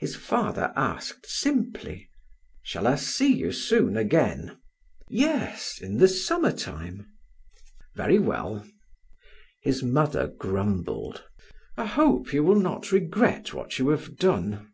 His 0.00 0.16
father 0.16 0.72
asked 0.74 1.24
simply: 1.24 2.10
"Shall 2.64 2.84
I 2.88 2.96
see 2.96 3.32
you 3.32 3.52
soon 3.52 3.96
again?" 3.96 4.58
"Yes 5.08 5.78
in 5.80 5.98
the 5.98 6.08
summer 6.08 6.50
time." 6.50 7.06
"Very 7.94 8.18
well." 8.18 8.66
His 9.62 9.80
mother 9.84 10.26
grumbled: 10.26 11.22
"I 11.76 11.86
hope 11.86 12.32
you 12.32 12.42
will 12.42 12.58
not 12.58 12.90
regret 12.90 13.54
what 13.54 13.78
you 13.78 13.90
have 13.90 14.16
done." 14.16 14.72